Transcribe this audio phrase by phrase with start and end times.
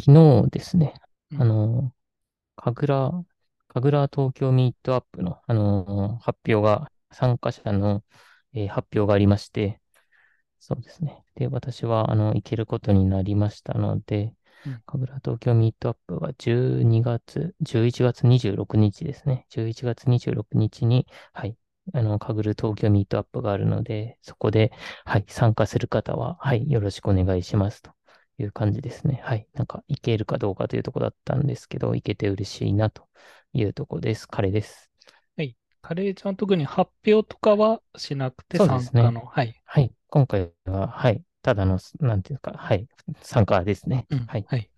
[0.00, 0.12] 昨
[0.44, 0.94] 日ですね、
[1.32, 1.94] うんあの、
[2.56, 3.26] 神楽、
[3.68, 8.04] 神楽東京ミートアップの、あの、発表が、参加者の、
[8.54, 9.80] えー発表がありまして、
[10.60, 11.24] そうですね。
[11.36, 14.34] で、私は、あの、行けることになりましたので、
[14.64, 19.46] うん神楽東京ミートアップが12月、11月26日ですね。
[19.50, 21.56] 11月26日に、はい、
[21.94, 24.72] あの、神楽東京ミートアップがあるので、そこで、
[25.06, 27.92] はい、参加する方は、はい、よろしくお願いしますと
[28.38, 29.20] いう感じですね。
[29.24, 33.08] はい、なんか、行けるかどうかというところだったんですけど、行けて嬉しいなと
[33.52, 34.26] いうところです。
[34.28, 34.90] 彼です。
[35.36, 35.56] はい。
[35.82, 38.58] カレーちゃん特に発表とかはしなくて。
[38.58, 39.24] 参加の。
[39.24, 39.54] はい。
[39.64, 42.86] はい、今回は、はい、ただの、なんていうか、はい、
[43.22, 44.06] 参加ですね。
[44.10, 44.26] うん。
[44.26, 44.44] はい。
[44.48, 44.70] はい。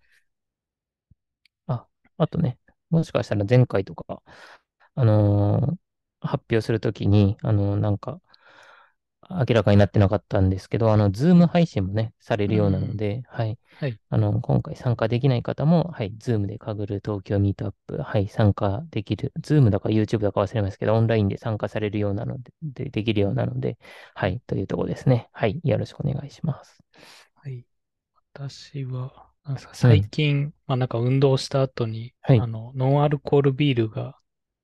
[1.67, 2.57] あ、あとね、
[2.89, 4.21] もしかしたら前回とか、
[4.95, 5.77] あのー
[6.23, 8.21] 発表するときに、あのーなんか、
[9.39, 11.47] 明らかになってなかったんですけど、あの、ズームうん。
[11.47, 12.95] 配信もね、されうるようなのん。
[12.95, 13.57] で、はい。
[13.75, 13.99] はい。
[14.09, 19.33] あの、今回参加できない方も、はい、ズームで Kaggle 東京ミートアップ、はい、参加できる。
[19.41, 23.77] ズームだか YouTube だか忘れますけど、オンラインで参加されるようなので、で、できるようなので、
[24.13, 24.35] ははい。
[24.35, 25.29] い、というところですね。
[25.33, 26.83] はい、よろしくお願いします。
[27.35, 27.65] はい
[28.33, 29.99] 私は、なんですかうん。
[29.99, 32.39] 最近、まあなんか運動した後に、はい。
[32.39, 34.19] あの、ノンアルコールビールが、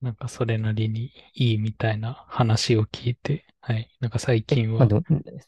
[0.07, 3.93] なんかそれなりにいいみたいな話を聞いて、はい。
[3.99, 4.93] なんか最え、近は、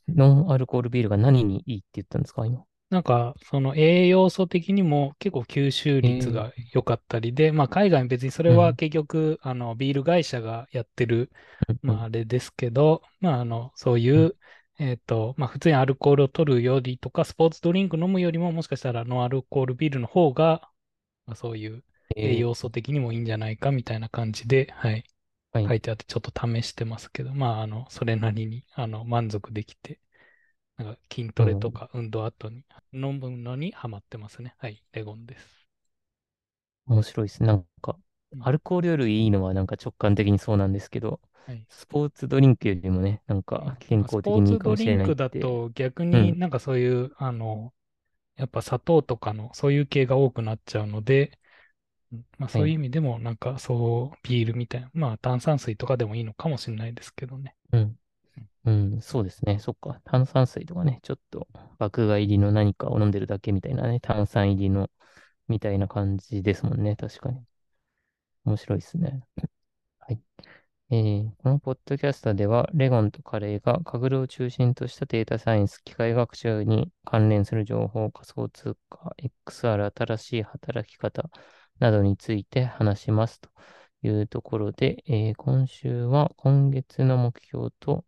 [0.07, 2.65] ノンアルコールビールが何にいいって言ったんですか、今？
[2.89, 11.31] なんか、その栄養素的にも結構吸収えー、率が良かったりで、まあ海外に別にそれはうん、結局、あの、ビール会社がやってる、
[11.69, 14.23] うん、うん、まああれですけど、まああの、そううん。
[14.23, 14.37] いう、
[14.79, 20.69] えっと、まあ普通にアルコールを取るよりとか、スポーツドリンク飲むよりももしかしたらノンアルコールビールの方が、
[21.27, 21.83] まあそういう
[22.15, 25.03] 栄えー、養素的にもいいんじゃないかみたいな感じで、はい、
[25.51, 25.69] はい。
[25.69, 29.99] 書いてあってちょっと試してますけど、まああの、それなりに、あの、満足できて、
[30.77, 34.55] なんか筋トレとうん、か運動後に飲むのにハマってますね。
[34.59, 35.67] はい、レゴンです。
[36.87, 37.43] 面白いです。
[37.43, 37.97] なんか、
[38.31, 41.67] うん、アルコールよりいいのはなんか直感的にそうなんですけど、はい。
[41.69, 45.13] スポーツドリンクよりもね、なんかうん、健康的にいいツドリンかもしれないって。
[45.13, 47.73] クだと逆うん、になんかそういう、あの、
[48.37, 51.38] やっぱ砂糖とかのそういう系が多くなっちゃうので、うん
[52.37, 52.59] まあはい。
[52.59, 57.55] そういう意味でもなんかそうビールみたいな、まあ炭酸水とかでもいいのかもしれないですけどね。
[57.71, 57.99] うん、
[58.65, 59.59] うん、うん、そうですね。
[59.59, 60.01] そっか。
[60.05, 61.47] 炭酸水とかね、ちょっと
[61.79, 64.89] 麦芽入りの何かを飲んでるだけみたいなね、炭酸入りの
[65.47, 66.95] みたいな感じですもんね。
[66.95, 67.45] 確かに。
[68.45, 69.21] 面白いですね。
[69.99, 70.21] はい。
[70.91, 81.29] えーこのポッドキャストでは、レゴンとカレーがカグルを中心としたデータサイエンス、機械学習に関連する情報、仮想通貨、XR、新しい働き方
[81.79, 83.49] などについて話しますと
[84.03, 88.05] いうところで、えー今週は今月の目標と、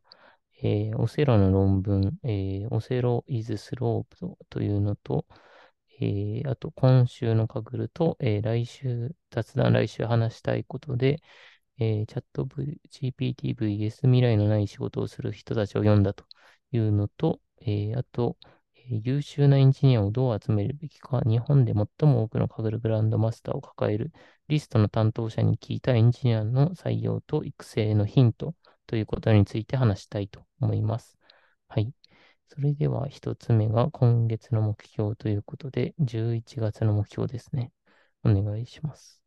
[0.64, 4.06] えーオセロの論文、えーオセロ is slope
[4.50, 5.26] というのと、
[6.02, 11.22] えあと今週のカグルと、え来週、雑談来週話したいことで、
[11.78, 16.26] えチャット GPT vs 未来のない仕事をする人たちを読んだと
[16.72, 18.38] いうのと、えあと、
[18.98, 24.12] 優秀なエンジニアをどう集めるべきか、日本で最も多くのカグルグランドマスターを抱える
[24.48, 28.56] リストの担当者に聞いたエンジニアの採用と育成のヒント
[28.88, 31.18] ということについて話したいと思います。
[31.68, 31.94] はい。
[32.48, 37.72] それでは一つ目が今月の目標ということで、11月の目標ですね。
[38.24, 39.21] お願いします。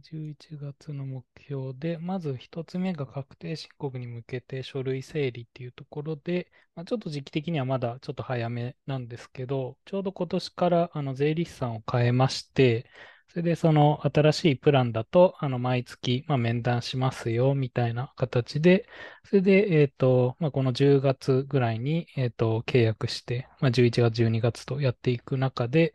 [0.00, 12.90] 11月の目標で、まず一つ目が確定申告に向けて書類整理っていうところで、まあ、ちょっと時期的にはまだちょっと早めなんですけど、ちょうど今年からあの税理士さんを変えまして、
[13.28, 18.86] それでその新しいプランだと、あの毎月、まあ、面談しますよみたいな形で、
[19.24, 25.94] それで、えっと、まあ、この10月ぐらいに、えっと、契約して、まあ、11月、12月とやっていく中で、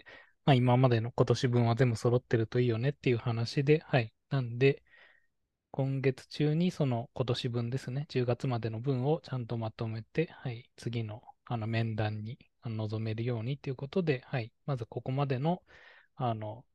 [0.50, 4.12] まあ、今までの今年分は全部揃ってるといいよねっていう話で、はい。
[4.32, 4.82] なんで、
[5.70, 15.62] 今月中にその今年分ですね、10月までの分をちゃんとまとめて、はい、次のあの面談に臨めるようにということで、はい、まずここまでの
[16.16, 16.66] あの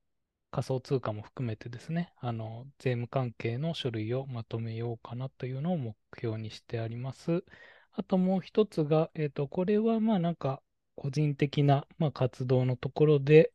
[0.53, 7.44] 仮想通貨も含めてですね、あの税務関係の書類をまとめようかなというのを目標にしてあります。
[7.91, 10.62] あともう一つが、えっ、と、これはまあなんか
[10.94, 13.53] 個人的な、まあ、活動のところで、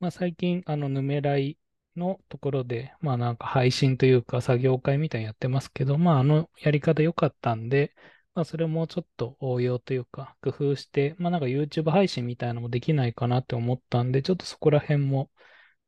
[0.00, 1.58] まあ、最近、あの、ヌメライ
[1.96, 7.94] のところで、まあなんか配信というか作業会みたいにやってますけど、まああのやり方良かったんで、
[8.34, 15.30] まあそれもちょっと応用というか工夫して、まあなんか YouTube 配信みたいなのもできないかなって思ったんで、ちょっとそこら辺も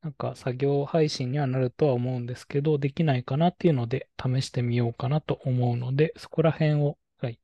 [0.03, 7.41] なんか作業配信にはなるとは思うんですけど、できないかなっていうので試してみようかなと思うので、そこら辺を、はい、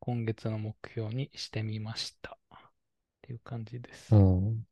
[0.00, 2.38] 今月の目標にしてみました。
[2.50, 2.58] っ
[3.22, 4.14] ていう感じでうす。
[4.16, 4.66] ん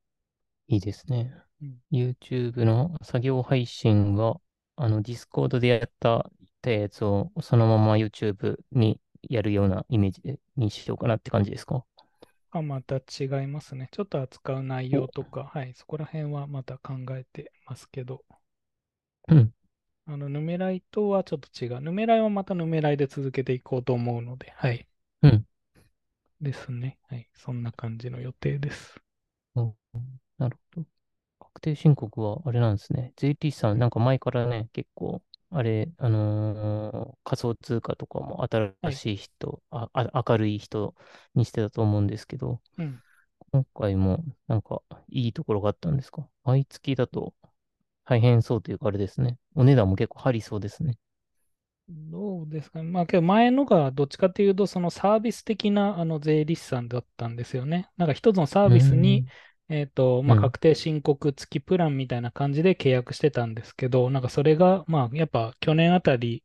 [0.73, 1.35] いいですね。
[1.61, 1.79] うん。
[1.91, 4.41] YouTube の作業配信は、
[4.77, 6.31] あの、Discord でやった
[6.63, 11.85] たやつをそのまま YouTube にやるようなイメージでにしようかなって感じですか？
[12.53, 13.89] あ、また違いますね。
[13.91, 18.23] ちょっと扱う内お、容とか、はい、そこら辺はまた考えてますけど、
[19.29, 19.53] うん、
[20.07, 21.81] あの、ヌメライとはちょっと違う。
[21.81, 24.87] ヌメライはまたヌメライで続けていこうと思うので、はい。
[25.23, 25.45] うん。
[26.41, 26.99] ですね。
[27.09, 27.29] はい。
[27.35, 29.01] そんな感じの予定です。
[29.55, 29.75] お
[30.41, 30.87] なるほど。
[31.41, 33.13] 確定申告はあれなんですね。
[33.17, 39.01] JT さん、なんか前からね、結構、あれ、あのー仮想通貨とかも新はい。
[39.01, 40.95] しい人、あ、あ、明るい人
[41.35, 43.03] にしてたと思うんですけど、うん。
[43.53, 46.29] 今回もなんかいいところがあったんですか？
[46.45, 47.35] 毎月だと
[48.07, 49.39] 大変そうというかあれですね。
[49.57, 50.99] お値段も結構張りそうですね。
[51.89, 52.85] どうですかね。
[52.85, 57.91] まあ、けど前のがどっちかっていうと、そのサービス的なあの税理士さんだったんですよね。
[57.97, 59.31] なんか一つのサービスに、ん、
[59.71, 66.45] えっと、まあ、うん、確定申告付きプランみたいな感じで契約してたんですけど、なんかそれが、まあ、やっぱ去年あたり、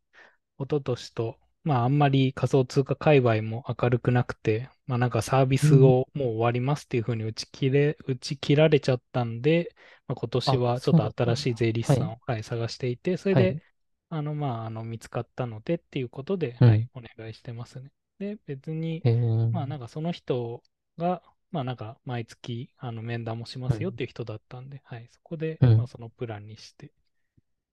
[0.59, 5.67] 一昨年と、まあ、あんまり仮想通貨界隈も明るくなくて、まあ、なんかサービうん。
[5.67, 9.75] スをもう終わりますっていうふうに打ち切れ、打ち切られちゃったんで、
[10.07, 11.15] まあ、今年あ、はちょっと。
[11.17, 13.61] 新しい税理士はい、さんを、はい、探していて、それで、はい、
[14.09, 16.89] あの、まあ、あの、見つかったのでっていうことで、はい、うん。
[16.93, 17.91] お願いしてますね。
[18.19, 20.63] で、別に、えー、まあ、なんかその人
[20.97, 21.23] が、
[21.55, 26.91] まあ、なんか毎月、あの、面談もしまうん、すよっていう人だったんで、はい、そこで、まあ、うん、そのプランにして、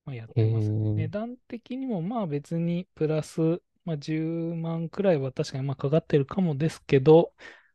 [0.05, 0.91] まあ、やっえてますね。
[0.95, 7.35] 値ー、段的にも、まあ、別にプラス、まあ、10万くらいは確かにまあかかってるかもですけど、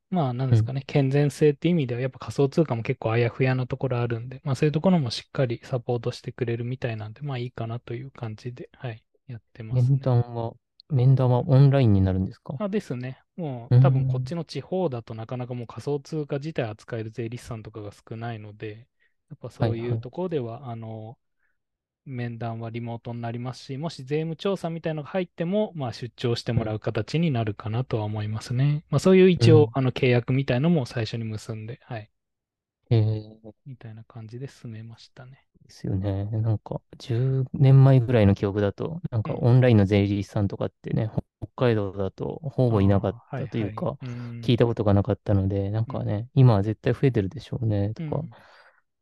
[0.10, 10.02] まあ、なんでうん、すかね、健全性って意味では、やっぱ仮想通貨も結構あやふやなところあるんで、まあ、そういうところもしっかりサポートしてくれるみたいなんで、まあいいかなという感じで、はい、やってます面ね。
[10.02, 10.56] 談は、
[10.90, 12.60] 面談はオンラインになるんですか？
[12.60, 13.22] あ、ですね。
[13.38, 18.88] もう多分こっちん、の地方だとなかなかもう仮想通貨自体扱える税理士さんとかが少ないので、
[19.30, 19.70] やっぱはい、はい。
[19.70, 21.18] そういうところでは、あの、
[22.06, 28.84] 面談はリモートになりますし、もし税務調査みたいなのが入っても、まあ、出張してうん、もらう形になるかなとは思いますね。
[28.90, 29.74] まあ、そういう一応、うん。
[29.74, 32.12] あの、契約みたいのも最初に結んで、はい、
[32.90, 35.48] えー、みたいな感じで進めましたね。
[35.64, 36.26] ですよね。
[36.26, 39.38] なんか、10年前ぐらいの記憶だと、なんかうん。
[39.38, 41.08] オンラインの税理士さんとかってね、
[41.42, 43.68] 北海道だとほぼいなかったといはい。
[43.68, 44.42] うか、うん。
[44.42, 45.98] 聞いたことがなかったので、なんうん。
[45.98, 48.36] かね、今は絶対増えてるでしょうね、とかうん。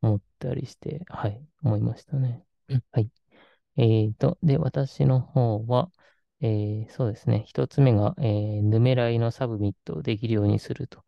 [0.01, 2.45] 思ったりして、はい、思いましたね。
[2.69, 3.09] うんはい。
[3.77, 5.91] えーと、で、私の方は、
[6.41, 7.43] えーそうですね。
[7.47, 11.03] 一つ目が、えー Numerai のサブミットをできるようにすると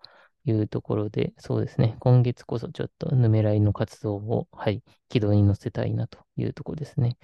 [0.45, 1.97] いうところで、そうですね。
[1.99, 7.17] 今月こそちょっと Numerai の活動を、はい、軌道に乗せたいなというところですね。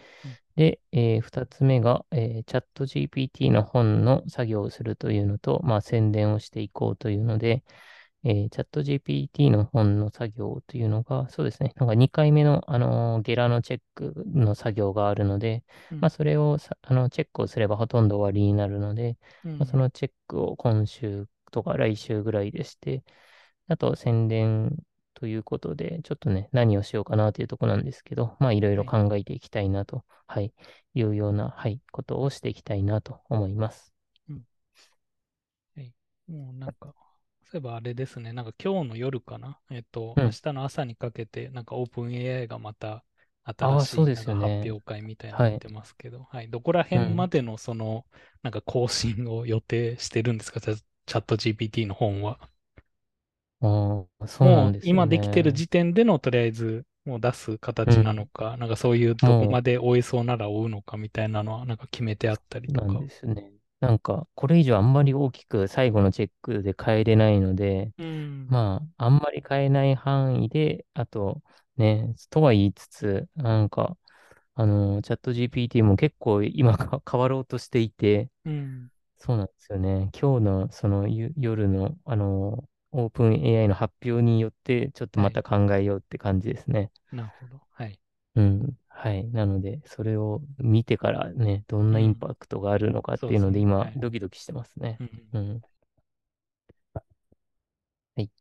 [0.58, 0.66] うん。
[0.66, 7.64] で、えー二つ目が、えーチャット GPT の本の作業をするというのと、まあ、宣伝をしていこうというので、
[8.24, 15.64] えーチャット GPT の本の作業というのが、そうですね、なんか2回目の、あのーゲラのチェックの作業があるので、
[16.00, 16.12] まあ、うん。
[16.12, 19.18] それをさあのチェックをすればほとんど終わりになるので、
[19.58, 19.84] まあ、そうん。
[19.84, 23.04] のチェックを今週とか来週ぐらいでして、
[23.68, 24.76] あと宣伝
[25.24, 28.94] ということで、ちょっとね、何をしようかなというところなんですけど、まあ、いろいろはい。
[28.94, 30.54] 考えていきたいなと、はい、
[30.96, 33.94] いうような、はい、ことをしていきたいなと思います。
[34.30, 34.46] うん。
[35.76, 35.94] はい。
[36.28, 36.96] もうなんか、
[37.44, 40.24] そういえばあれですね、なんか今日の夜かな、えっと、うん。
[40.24, 43.04] 明日の朝にかけて、なんかオープン AI がまた
[43.44, 44.06] 新しい。
[44.34, 45.52] 発表会みたいになはい。
[45.52, 46.50] ってますけど、はい。
[46.50, 47.04] どこらうん。
[47.06, 48.06] 辺までのその、
[48.42, 50.76] なんか更新を予定してるんですか、チャ
[51.20, 52.40] ット GPT の本は。
[53.64, 55.54] ああ、そうなんですよ今できてるね。
[55.54, 58.28] 時点でのとりあえず、もう出す形なのうん。
[58.28, 63.06] か、なんかそういうどこもまで追えそうなら追うのかみたいなのは、なんか決めてあったりう、なんとか。
[63.06, 63.52] ですね。
[63.80, 71.44] なんか、これ以上あんまり大きく最後のチェックで変えれないので、うん、まあ、あんまり変えない範囲で、あと、
[71.78, 73.98] ね、とは言いつつ、なんか、
[74.56, 80.12] あの、チャット GPT も結構今か 変わろうとしていて、うん、そうなんですよね。
[80.20, 85.26] 今日のそのゆ夜の、あの、オープン AI の発表によって、ちょっとはい。
[85.26, 86.92] また考えようって感じですね。
[87.12, 87.62] なるほど。
[87.72, 88.00] はい。
[88.36, 88.78] うん。
[88.88, 89.28] はい。
[89.32, 92.16] なので、それを見てからね、どんなインうん。
[92.16, 93.94] パクトがあるのかっていうので、今、い。
[93.96, 95.02] ドキドキしてますね。
[95.02, 95.10] うん。
[95.34, 95.62] うん。
[98.16, 98.32] はい。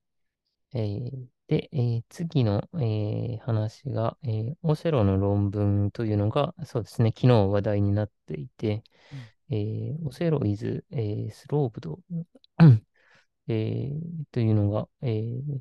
[0.75, 9.31] えーで、えー次の、えー話が、えーオセロの論文というのが、そうですね、昨日話題になっていて、うん。
[9.51, 12.01] えーオセロ is、えースロープド、
[12.61, 12.87] うん
[13.49, 15.61] えーというのが、えー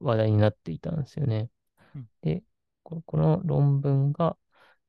[0.00, 1.50] 話題になっていたんですよね。
[1.94, 2.08] うん。
[2.22, 2.42] で、
[2.82, 4.36] ここの論文が、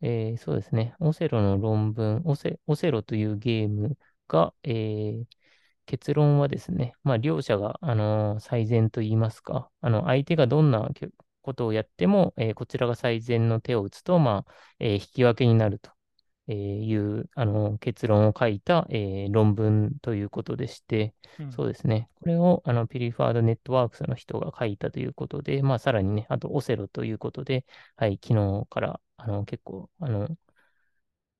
[0.02, 3.98] えーそうですね、オセロの論文、オセ、オセロというゲーム
[4.28, 5.26] が、えー
[5.86, 11.10] 結論はですね、まあ、両者が、あのー最善と言いますか、あの、相手がどんなけ
[11.42, 15.92] ことをやっても、えーこちらが最善の手を打つと、まあ、えー引き分けになると
[16.50, 22.10] えーいうあの結論を書いた、えー論文ということでして、うんそうですね。
[22.16, 27.66] これをあのピリファードネットワークスの人が書いたということで、まあ、さらにね、あとオセロということで、
[27.96, 30.28] はい、昨日からあの結構あの、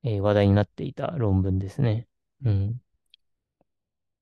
[0.04, 2.08] えー話題になっていた論文ですね。
[2.44, 2.82] うん。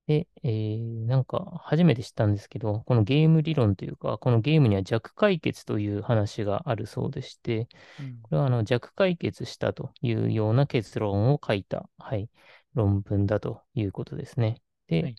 [0.07, 7.67] で、えーなんか初めて知ったんですけど、このゲーム理論というか、このゲームには弱解決という話があるそうでして、
[7.99, 12.29] うんこれはあの弱解決したというような結論を書いた、はい、
[12.73, 14.61] 論文だということですね。
[14.87, 15.15] で、はい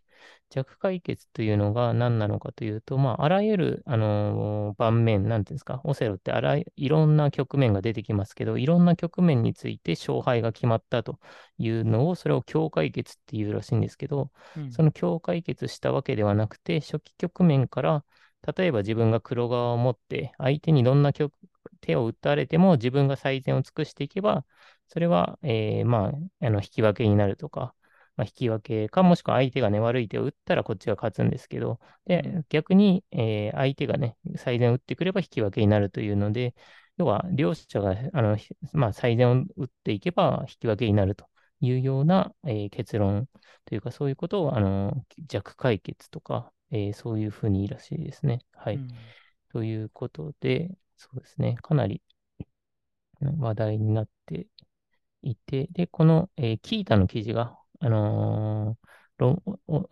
[0.50, 11.18] 弱解決というのが何なのかというと、まあ、あらゆる、あのー盤面、なんていうんですか、オセロってあらゆいろんな局面が出てきますけど、いろんな局面について勝敗が決まったと
[11.58, 14.70] いうのを、それを強解決っていうらしいんですけど、うん。
[14.70, 18.04] その強解決したわけではなくて、初期局面から、
[18.56, 21.32] 例えば自分が黒側を持って、相手にどんな局
[21.80, 24.44] 手を打たれても自分が最善を尽くしていけば、
[24.88, 27.74] それは、えーまあ、あの引き分けになるとか、
[28.18, 36.54] まあ、引き分けか、もしくは相手がね、悪い手を打ったらこっちが勝つんですけど、で、うん逆に、えー相手がね、最善を打ってくれば引き分けになるというので、
[36.98, 41.28] 要は、両者が、あの、ひまあ、最善を打っていけば引き分けになると
[41.60, 43.28] いうような、えー結論
[43.64, 48.40] というか、そういうことを、あの、弱解決とか、えーそういうふうにいいらしいですね。
[48.52, 48.76] はい。
[48.76, 48.88] うん
[49.50, 52.02] ということで、そうですね、かなり
[53.20, 54.46] うん話題になって
[55.22, 58.78] いて、で、この、えーキータの記事が、あの
[59.18, 59.42] 論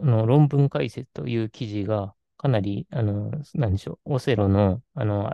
[0.01, 5.33] の論文解説という記事が、かなり、あのーなんでしょう、オセロの、あの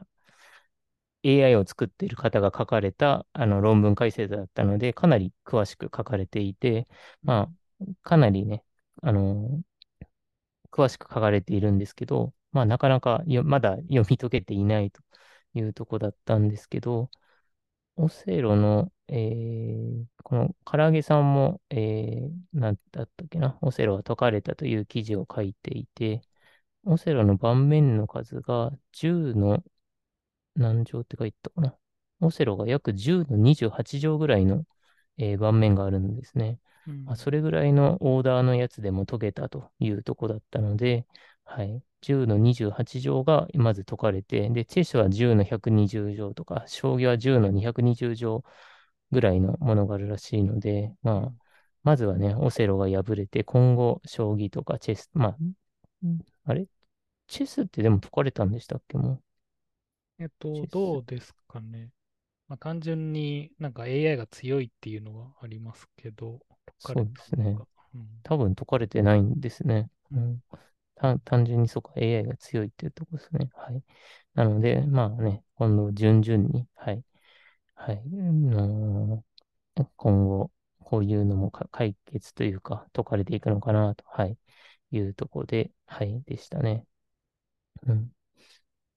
[1.24, 6.88] AI を作っている方が書かれたあの論文解説だったので、かなり詳しく書かれていて、
[7.22, 8.64] まあ、かなりね、
[9.02, 9.62] あの
[10.70, 15.02] 詳しく書かれているんですけど、まあ、なかなかまだ読み解けていないと
[15.54, 17.10] いうとこだったんですけど、
[17.96, 26.22] オセロの、えーこの唐揚げさんも、えー、なんだったっけな、オセロは解かれたという記事を書いていて、
[26.84, 29.62] オセロの盤面の数が10の
[30.54, 31.76] 何乗って書いてたかな。
[32.20, 34.64] オセロが約10の28乗ぐらいの、
[35.18, 36.58] えー盤面があるんですね。
[36.86, 41.06] うんまあ、それぐらいのオーダーのやつでも解けたというとこだったので、
[41.44, 41.82] はい。
[42.00, 48.44] 10の28乗がまず解かれて、で、チェスは10の120乗とか、将棋は10の220乗
[49.12, 51.40] ぐらいのものがあるらしいので、まあ、うん
[51.84, 55.38] まずはね、オセロが敗れて、今後、将棋とかチェス、まあ、
[56.06, 56.68] んあれ？
[57.28, 58.98] チェスってでも解かれたんでしたっけ？
[58.98, 59.22] も
[60.18, 61.90] えっとどうですかね。
[62.48, 67.66] まあ、単純になんか AI が強いっていうのはありますけど、解かれたのが。
[67.94, 69.90] うん多分解かれてないんですね。
[70.12, 70.42] ううんん
[70.96, 73.50] た単純にそうか、AI が強いっていうところですね。
[73.54, 73.82] はい。
[74.34, 77.04] なので、まあね、今度、順々に、はい。
[77.84, 77.96] はい。
[77.98, 84.38] あのー今後、こういうのもか解決というか、解かれていくのかなと、はい。
[84.92, 86.86] いうところで、はい、でしたね。
[87.86, 88.12] うん。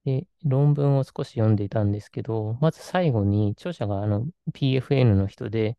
[0.05, 5.77] で、論文を少し読んでいたんですけど、まず最後に著者があの PFN の人で、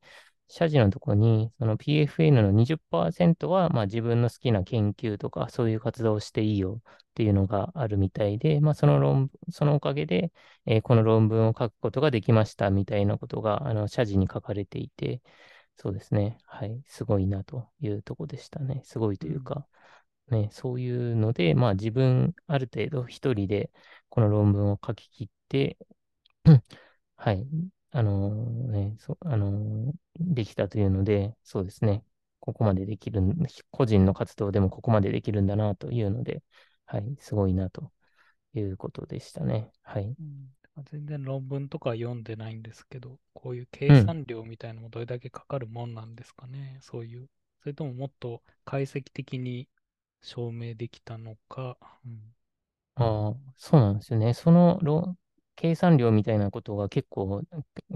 [0.49, 10.33] 謝辞のところに、その PFN の20%は、まあ、自分の好きな研究とか、そういう活動をしていいよっていうのがあるみたいで、まあ、その論、そのおかげで、
[10.67, 15.21] えーこの論文を書くことができましたみたいなことが、あの、謝辞に書かれていて、
[15.77, 16.39] そうですね。
[16.47, 16.83] はい。
[16.87, 18.83] すごいなというとこでしたね。
[18.85, 19.67] すごいというか、
[20.29, 23.71] ね、そういうので、まあ自分、ある程度一人で
[24.09, 25.79] この論文を書き切って、
[27.17, 27.47] はい、
[27.91, 28.31] あの
[28.69, 32.05] ね、そ、あのできたというので、そうですね、
[32.41, 33.35] ここまでできるん、
[33.71, 36.43] 個人の活動でもここまでできるんだなというので、
[36.85, 37.93] はい、すごいなと
[38.55, 39.71] いうことでしたね。
[39.83, 40.17] はい。
[40.19, 40.51] うん
[40.91, 47.31] 全然論文とかは読んでないんですけど、こういう計算量みたいなのもどれだけかかるもんなんですかね、そういう。
[47.63, 49.69] それとももっと解析的に
[50.21, 51.79] 証明できたのか。
[52.05, 52.35] うん
[52.95, 54.35] ああ、そうなんですよね。
[54.35, 55.17] そのろ
[55.57, 57.43] 計算量みたいなことが結構、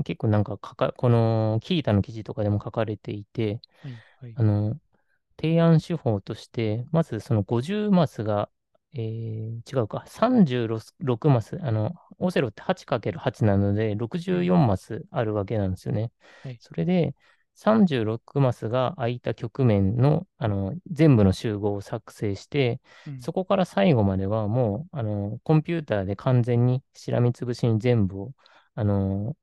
[0.05, 4.79] 結構なんかかか、このキータの記事とかでも書かれていて、はいはいあの、
[5.40, 8.50] 提案手法として、まずその50マスが、
[8.95, 16.12] えー違うか、36マス、あの、オセロって 8×8 なので、64マスあるわけなんですよね。
[16.43, 17.14] はいそれで、
[17.61, 28.33] 36マスが空いた局面の、あの、全部の集合を作成して、うんそこから最後まではもう、あの、コンピューターで完全にしらみつぶしに全部を、
[28.75, 29.37] あの、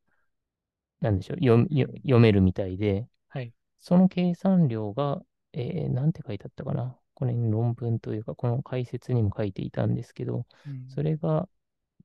[1.01, 1.67] なんでしょう、読
[2.01, 3.53] 読めるみたいで、はい。
[3.79, 5.21] その計算量が、
[5.53, 6.97] えーなんて書いてあったかな。
[7.13, 11.47] これに論文というか、この解説にも書いていたんですけど、うんそれが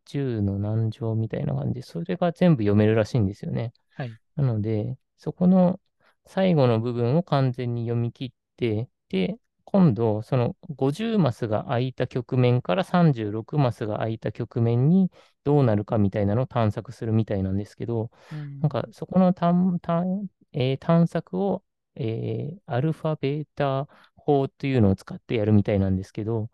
[0.04, 3.72] 10の何乗みたいな感じで、それが全部読めるらしいんですよね。
[3.96, 4.16] はい。
[4.36, 5.80] なので、そこの
[6.26, 15.10] 最後の部分を完全に読み切って、で、今度、その50マスが空いた局面から36マスが空いた局面に
[15.44, 18.60] どうなるかみたいなのを探索するみたいなんですけど、うん。
[18.60, 21.64] なんかそこの探、探えー探索を、
[21.94, 26.50] えーアルファ、ベータ法というのを使ってやるみたいなんですけど、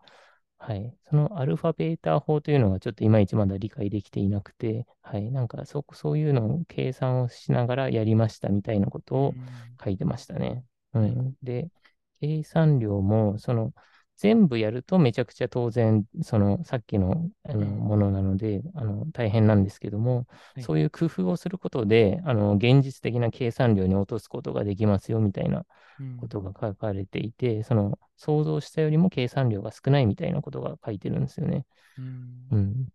[0.59, 0.95] はい。
[1.09, 5.31] そのアルファ、ベータ法というのがちょっといまいちまだ理解できていなくて、はい。
[5.31, 9.79] なんかそ、そういうのを計算をしながらやりましたみたいなことうをん。
[9.83, 10.65] 書いてましたね。
[10.93, 11.21] うはい。
[11.21, 11.33] ん。
[11.43, 11.71] で、
[12.19, 13.73] 計算量も、その、
[14.19, 17.89] 全部やるとめちゃくちゃ当然、その、さっきの、あの、うん。
[17.89, 20.69] ものなので、あの、大変なんですけども、はい。
[20.69, 25.65] そういう工夫をすることで、あの、現実的な計算量に落とすことができますよ、みたいな
[25.99, 26.17] うん。
[26.17, 31.65] ことが書かれていて、その、想像したよりも計算量が少ないみたいなことが書いてるんですよね。
[31.97, 32.49] うん。
[32.51, 32.89] うん。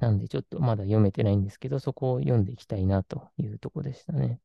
[0.00, 4.40] なんで、ちょっとまだ読めてないんですけど、そこを読んでいきたいなというところでしたね。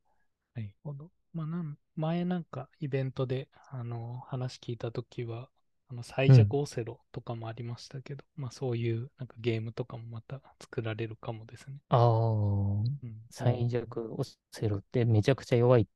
[0.56, 1.12] なるほど。
[1.34, 5.50] まあ、なん、前なんかイベントで、あの、話聞いたときは、
[5.94, 6.54] あの、最うん。
[6.54, 11.78] 弱オセロとかもありましたけど、まあ、そういうなんかゲームとかもまた作られるかもですね。
[11.90, 13.22] ああ、うん。
[13.30, 15.88] 最弱オセロってめちゃくちゃ弱い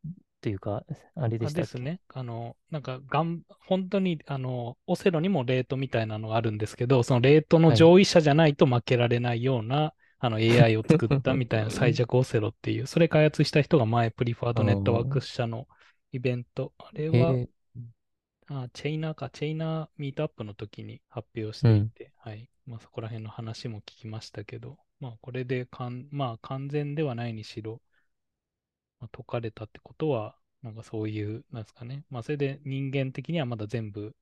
[0.42, 0.84] というか、
[1.16, 2.02] あれであ、したですね。
[2.10, 7.84] あの、なんか、がん、本当に、あの、オセロにもレートみたいなのがあるんですけど、そのレートのはい。
[7.84, 15.68] 上位者じゃないと負けられないような、あの、AI を作ったみたいな 最弱オセロっていう、それ開発した人が前、プリファーあドネットワークー社の
[16.12, 17.40] イベント、あれは、
[18.48, 22.50] あ、チェイナーか、チェイナーミートアップの時に発表しうん、ていて、はい。
[22.66, 27.82] まあ、そこら辺の話も聞きましたけど、まあ、これでかん、まあ、完全ではないにしろ、
[29.00, 32.04] まあ、解かれたってことは、なんかそういう、なんですかね。
[32.10, 34.16] まあ、それで人間的にはまだ全部、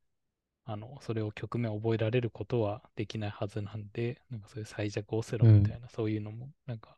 [0.66, 5.52] あの、それを局面を覚えられることはできないはずなんで、なんかそういう最弱オセロうん。
[5.54, 6.98] みたいな、そういうのも、なんか、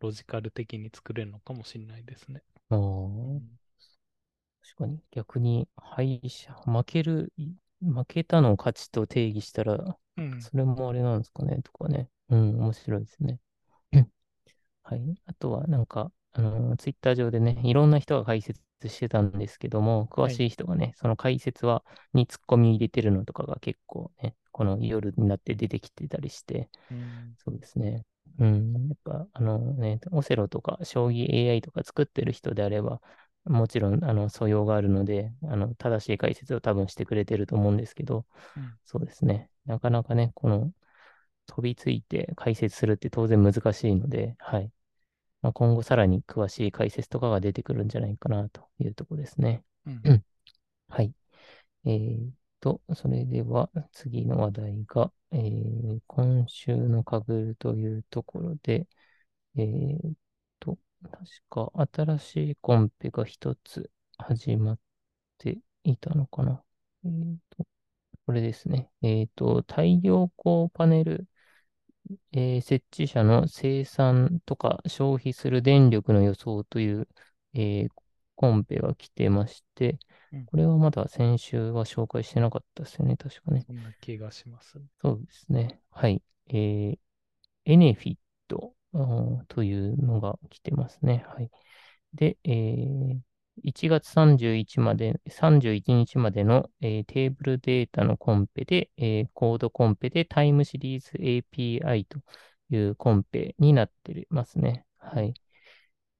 [0.00, 2.42] ロジカル的に作れるのかもしれないですね。
[2.70, 3.57] ああ、うん。
[4.76, 7.48] 確かに逆に敗者、負ける、い
[7.80, 10.38] 負けたのを勝ちと定義したら、うん。
[10.38, 12.08] それもあれなんですかね、とかね。
[12.28, 13.40] うん、面白いですね。
[14.82, 15.16] はい。
[15.26, 20.34] あとは、なんか、あのツイッター上でね、いろんな人が解説してたんですけども、詳はい。
[20.34, 27.36] しい人がね、その解説は、にツッコミ入れてるのとかが結構ね、この夜になって出てきてたりして、うん。
[27.38, 28.04] そうですね。
[28.38, 28.72] うん。
[28.88, 33.00] やっぱ、あのね、オセロとか、将棋 AI とか作ってる人であれば、
[33.48, 38.78] もちろん、あの、素養があるので、あの、正しい解説を多分してくれてると思うんですけど、うん。
[38.84, 39.50] そうですね。
[39.66, 40.72] なかなかね、この、
[41.46, 44.72] 飛びついて解説するって当然難しいので、はい。
[45.42, 49.64] まあ、今後さらに詳しい解説とかが出てくるんじゃないかなというところですね。
[49.86, 50.04] うん。
[50.04, 50.24] う ん
[50.88, 51.14] はい。
[51.84, 52.30] えー
[52.60, 58.88] と、それでは次の話題が、えー今週の株というところで、
[59.56, 60.14] えー
[60.60, 61.72] と、確か
[62.04, 64.78] 新しいコンペが一つ始まっ
[65.38, 66.62] ていたのかな。
[67.04, 67.66] えーと、
[68.26, 68.90] これですね。
[69.02, 71.28] えーと、太陽光パネル
[72.32, 77.08] えー設置者の生産とか消費する電力の予想という、
[77.54, 77.88] えー
[78.40, 79.98] コンペが来てまして、
[80.32, 80.46] うん。
[80.46, 83.66] これはまだ先週は紹介してなかったですよね、確かね。
[83.66, 84.86] そんな気がしますね。
[85.02, 85.80] そうですね。
[85.90, 86.22] はい。
[86.48, 86.98] えー
[87.66, 88.16] エネフィッ
[88.48, 88.74] ト
[89.48, 91.24] というのが来てますね。
[91.28, 91.50] はい。
[92.14, 93.20] で、えー
[93.64, 102.20] 1月31日まで、31日までの、えーテーブルデータのコンペで、えーコードコンペでタイムシリーズ API と
[102.70, 104.86] いうコンペになってますね。
[104.98, 105.34] はい。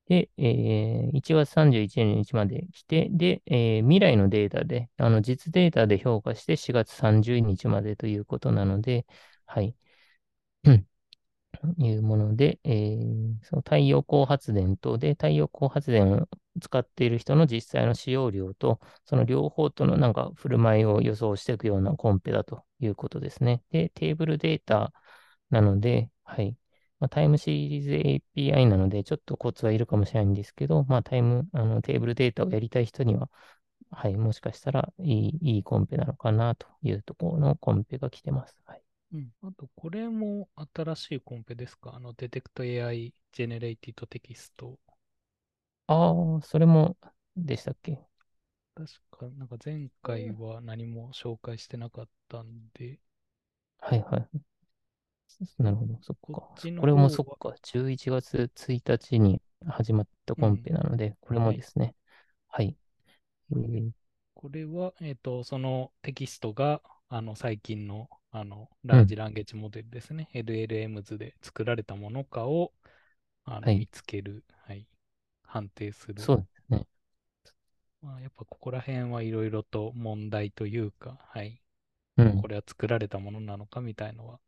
[0.09, 9.07] で、えー1月31日まで来て、で、えー未来のデータで、あの実データで評価して4月30日までということなので、
[9.46, 9.76] はい。
[11.61, 16.29] というもので、えーその太陽光発電と、で、太陽光発電を
[16.61, 23.62] 使っている人の実際の使用量と、その両方とのなんか振る舞いを予想していくようなコンペだということですね。
[23.71, 24.92] で、テーブルデータ
[25.51, 26.57] なので、はい。
[27.01, 33.31] まあ、タイムシリーズ API なので、ちょっとコツはいるかもしれないんですけど、まあ、タイム、あの、テーブルデータをやりたい人には、
[33.90, 38.61] はい、もしかしたらいい、いいコンペなのかなというところのコンペが来てます。
[38.66, 38.83] はい。
[39.12, 39.33] うん。
[39.42, 41.94] あと、これも新しいコンペですか？
[41.94, 44.79] あの、デテクト AI ジェネレイティッドテキスト。
[45.87, 46.97] ああ、それも、
[47.37, 47.99] でしたっけ？
[48.75, 52.99] 確か、なんか前回は何も紹介してなかったんで、
[53.81, 54.29] はいはい。
[55.59, 56.23] なるほど、そっか。
[56.23, 57.55] こっちのこれも方は、そっか。
[57.62, 60.59] 11月1日に始まったコンうん。
[60.59, 61.53] ペなので、これはい。
[61.53, 61.94] もですね。
[62.49, 62.77] はい。
[63.53, 63.90] えー
[64.35, 69.00] これは、えっと、そのテキストが、あの、最近の、あの、うん。
[69.00, 70.30] ラージランゲージモデルですね。
[70.34, 72.72] LLMs で作られたものかを、
[73.44, 73.88] あの、見はい。
[73.88, 74.88] つける、はい、
[75.44, 76.28] 判定する。
[76.28, 76.86] そうですね。
[78.02, 81.62] まあ、やっぱここら辺はいろいろと問題というか、はい。
[82.16, 82.46] うん。
[82.48, 84.40] れは作られたものなのかみたいのは、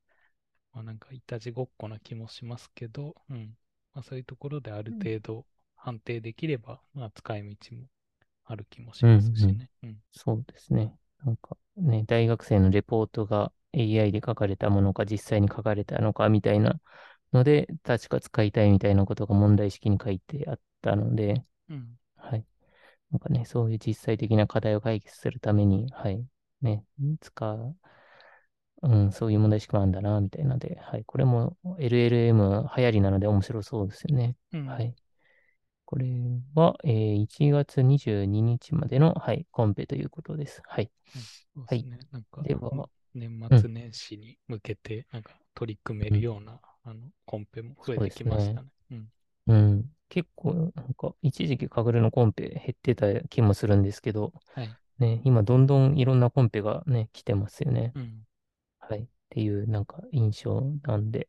[0.73, 3.57] まあ、なんかいたちごっこな気もしますけど、うん。
[3.95, 7.85] まあ、そういうところである程度判定できれば、まあ、使い道も
[8.45, 9.11] ある気もしうん。
[9.11, 9.57] ますうん。
[9.57, 9.71] しね。
[9.85, 10.03] うん。
[10.13, 10.97] そうですね。
[11.25, 16.81] なんかね、大学生のレポートが AI で書かれたものか実際に書かれたのかみたいな
[17.33, 21.99] ので、確か使いたいみたいなことが問題式に書いてあったので、うん。
[22.17, 22.47] はい。
[23.13, 26.27] なんかね、そういう実際的な課題を解決するために、はい。
[26.63, 26.85] ね、
[27.21, 27.77] 使う、
[28.83, 31.05] うん、そういう問題式もあるんだな、みたいなので、はい。
[31.05, 34.37] これも LLM 流行りなので面白そうですよね。
[34.53, 34.61] うん。
[34.65, 34.95] はい。
[35.87, 36.07] これ
[36.55, 40.63] は、えー1月22日までの、はい、コンペということです。
[40.67, 40.91] はい。
[41.13, 41.29] はい。
[41.55, 41.85] そうではい。
[41.85, 41.99] すね。
[42.11, 48.25] なんか、んでは、年うん、末年始に向けて、なんか取り組めうん、るような、あの、コンペも増えてき。
[48.25, 48.69] ましたね。
[48.91, 49.09] うん。
[49.47, 49.91] うん。
[50.09, 54.77] 結構、なんか、一時期カグルのコンペ減ってた気もするんですけど、はい。
[54.99, 57.93] ね、今どんどんいろんなコンペがね、来てますよね。
[57.95, 58.27] うん。
[58.81, 59.01] はい。
[59.01, 61.29] っていう、なんか、印象なんで、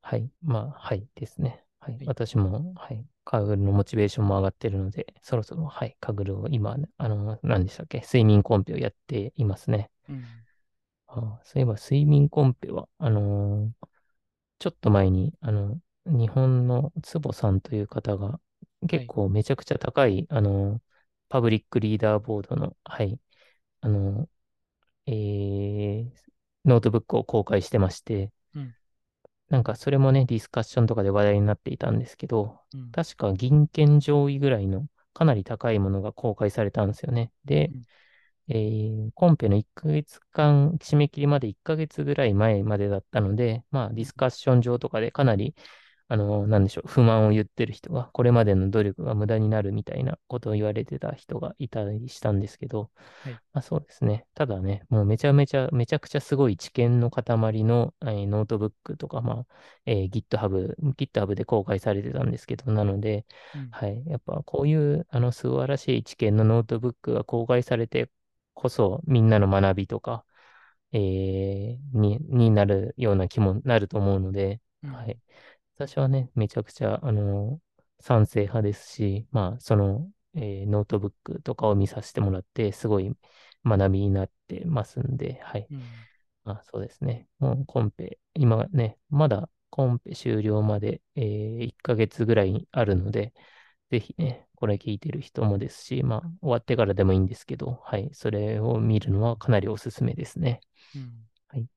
[0.00, 0.30] はい。
[0.42, 1.64] まあ、はいですね。
[1.80, 1.94] はい。
[1.94, 2.06] はい。
[2.06, 3.04] 私も、はい。
[3.24, 5.96] カグルのモチベーションも上がってるので、そろそろ、はい。
[6.00, 7.98] カグルを今、あの、何でしたっけ？
[8.00, 9.90] 睡眠コンペをやっていますね。
[10.08, 10.46] うん。
[11.08, 13.88] あそういえば、睡眠コンペは、あのー
[14.60, 18.40] ちょっと前に、あの、日本の坪さんという方が、
[18.82, 18.88] はい。
[18.88, 20.82] 結構めちゃくちゃ高い、あの、
[21.30, 23.20] パブリックリーダーボードの、はい、
[23.82, 24.28] あの、
[25.06, 26.12] えー、
[26.66, 28.74] ノートブックを公開してまして、うん。
[29.48, 32.92] なんかそれもね、ディスカッションとかで話題になっていたんですけど、うん。
[32.92, 37.32] 確か銀圏上位ぐらいのかなり高いものが公開されたんですよね。
[37.44, 37.84] で、うん。
[38.48, 45.54] えーコンペの1ヶ月間、締め切りまで1ヶ月ぐらい前までだったので、まあ、ディスカッション上とかでかなり、
[46.08, 53.40] あの、なんでしょう、不満を言ってる人が、これまでの努力が無駄になるみたいなことを言われてた人がいたりしたんですけど、はい。
[53.52, 54.26] まあ、そうですね。
[54.34, 59.46] ただね、もうめちゃめちゃ、めちゃくちゃすごい知見の塊の、えーノートブックとか、まあ、
[59.86, 63.70] えー GitHub、GitHub で公開されてたんですけど、なので、うん。
[63.70, 64.04] はい。
[64.06, 68.10] やっぱこういうあの素晴らしい知見のノートブックが公開されて
[68.58, 70.24] こそみんなの学びとか、
[70.92, 74.90] えーに、になるような気もなると思うので、うん。
[74.92, 75.20] はい。
[75.76, 77.60] 私はね、めちゃくちゃ、あの、
[78.00, 83.16] 賛成派ですし、まあ、その、えーノートブックとかを見させてもらって、すごい
[83.64, 85.70] 学びになってますんで、はい。
[85.70, 86.08] うん。
[86.44, 87.28] まあ、そうですね。
[87.38, 93.34] もうコンペ、今ね、まだコンペ終了まで、えー1ヶ月ぐらいあるので、
[93.90, 100.60] ぜひね、これ聞いてる人もですし、まあ、終わってからでもいいんですけど、はい、それを見るのはかなりおすすめですね。
[100.94, 101.28] うん。
[101.48, 101.68] はい。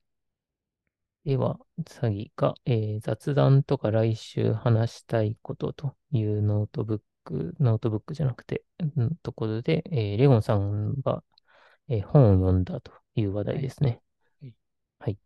[1.26, 8.63] では、次が、えー雑談とか来週話したいことというノートブック、ノートブックじゃなくて、
[8.97, 11.24] うんところで、えーレゴンさんが、
[11.89, 13.60] えー本を読んだという話はい。
[13.60, 14.02] 題ですね。
[14.41, 14.56] はい
[15.00, 15.17] はい。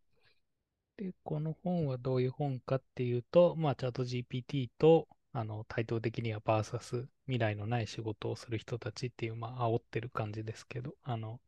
[0.97, 11.41] で、この本はどういう本かっていうと、まあ、チャット GPT と、あの、対等的にはバーサス、未来のない仕事をする人たちっていう、まあ、煽ってる感じですけど、あの、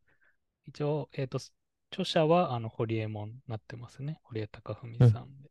[0.66, 1.38] 一応、えっと、
[1.90, 4.20] 著者は、あの、堀江門になってますね。
[4.24, 5.10] 堀江貴文。
[5.10, 5.50] さんで。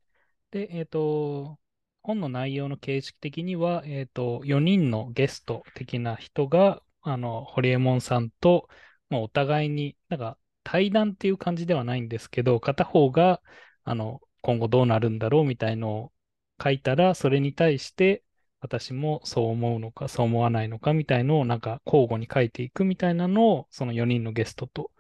[0.67, 1.58] で、えっと、
[2.04, 8.69] 本の内容の形式的には、えっと、4人のゲスト的な人が、あの、堀江門さんと、
[9.10, 13.41] まあ、お互いに、なんか、対談っていう感じではないんですけど、片方が、
[13.84, 16.13] あの、今後どうなるんだろうみたいのを
[16.63, 18.23] 書いたら、それに対して、
[18.60, 24.91] 私もそう思うのか、そう思わないのかみたいのを、なんか、交互に書いていくみたいなのを、その4人のゲストと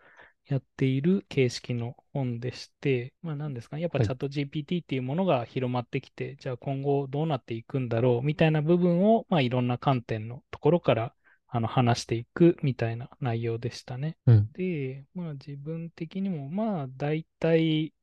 [0.45, 4.07] やっている形式の本でして、まあ何ですかね、やっぱはい。
[4.07, 11.13] チャット GPT っていうものが広まってきて、じゃあ今後どうなっていくんだろうみたいな部分を、まあいろんな観点のところから
[11.47, 14.17] あの話していくみたいな内容でしたね。
[14.25, 14.49] うん。
[14.53, 17.93] で、まあ自分的にもまあ大体、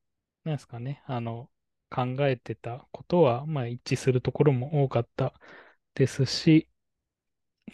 [0.45, 1.49] なんですかね、あの
[1.91, 5.35] 考えてたことはまあ一致するところも多かった
[5.95, 6.69] ですし、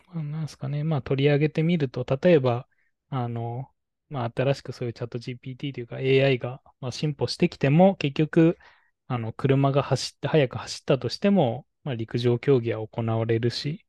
[0.09, 2.69] まあなんですかね、まあ取り上げてみると、例えば、
[3.09, 3.71] あの、
[4.09, 8.59] まあ新しくそういうチャット GPT というか AI がまあ進歩してきても、結局、
[9.07, 13.87] あの、車が走って、速く走ったとしても、まあ陸上競技は行われるし、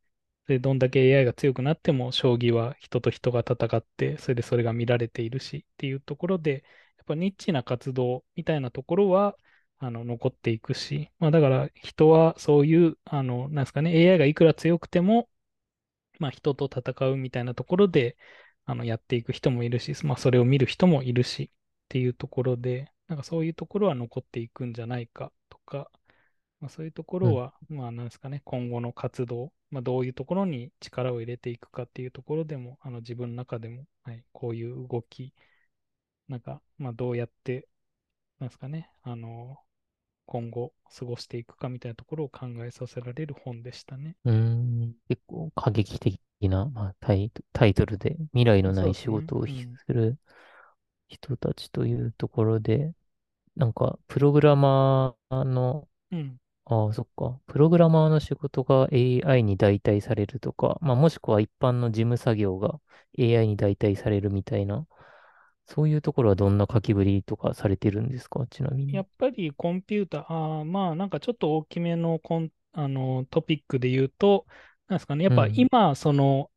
[0.48, 6.64] で、どんだけ AI が強くなっても、将棋は人と人が戦って、それでそれが見られているしっていうところで、
[6.98, 9.38] やっぱニッチな活動みたいなところは、
[9.82, 15.30] あの、残っていくし、まあだから人はそういう、あの、なんですかね、AI がいくら強くても、
[16.20, 18.18] まあ、人と戦うみたいなところで、
[18.66, 21.52] あの、やっていく人もいるし、まあ、それを見る人もいるし、っっ
[21.90, 25.92] ていうところで、なんかそういうところは残っていくんじゃないかとか、
[26.62, 27.32] まあ、そういうとこうん。
[27.32, 35.34] ろは、まあなんですかね、今後の活動、まあ、どういうところに力を入れていくかっていうところでも、あの自分の中でも、はい、こういう動き、
[36.28, 37.68] なんか、まあどうやって、
[38.40, 39.58] なんですかね、あの、
[40.32, 44.16] 今後過ごしていくかみたいなところを考えさせられる本でしたね。
[44.26, 44.96] うーん。
[45.08, 47.32] 結構過激的な、まあ、タイ、
[47.74, 48.94] トルで未来のない。
[48.94, 49.80] 仕事をすうん。
[49.88, 50.18] る
[51.10, 52.94] 人たちというところで、
[53.58, 56.40] なんか、プログラマーの、うん。
[56.66, 57.40] ああ、そっか。
[57.48, 62.80] プログラマーの仕事が AI に代替されるとか、まあ、もしくは一般の事務作業が
[63.18, 64.88] AI に代替されるみたいな、
[65.74, 68.46] そういうところはどんな書きぶりとかされてるんですか？
[68.50, 68.94] ちなみに。
[68.94, 74.46] やっぱりコンピューター、あーまあなんかちょっと大きめのコン、あのトピックで言うと、
[74.88, 76.52] なんですかね、やっぱうん、今、その、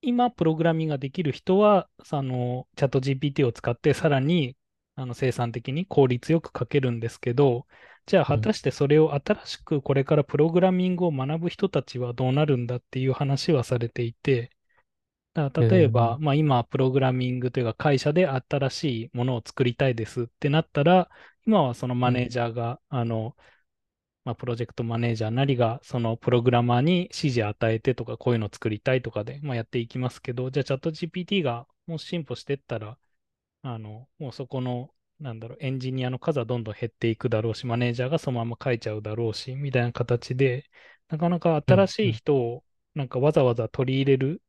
[0.00, 4.56] 今プログラミングができる人は、そのチャット GPT を使ってさらに
[4.94, 7.66] あの生産的に効率よく書けるんですけど、
[8.06, 14.50] じゃあうん、果たしてそれを新しくこれからプログラミングを学ぶ人たちはどうなるんだっていう話はされていて、
[15.36, 21.10] だかえら例えば、ー、まあ、今、プログラミングというか会社で新しいものを作りたいですってなったら、
[21.46, 23.36] 今はそのマネーうん、ジャーが、あの、
[24.24, 32.98] まあ、プロジェクトマネージャーなりが、そのプログラマーに指示与えてとか、こういうのを作りたいとかで、まあ、やっていきますけど、じゃあチャット GPT がもし進歩していったら、
[33.62, 40.70] あの、もうそこの、なんだろう、エンジニアの数はどんどん減っていくだろうし、マネージャーがそのまま書いちゃうだろうし、みたいな形で、
[41.08, 44.42] なかなかうん、新しいうん、人を、なんかわざわざ取り入れる、